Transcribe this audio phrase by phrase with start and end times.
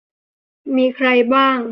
[0.75, 1.61] มีใครบ้าง